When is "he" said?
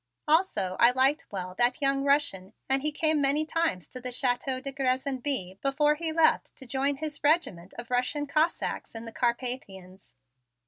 2.81-2.91, 5.93-6.11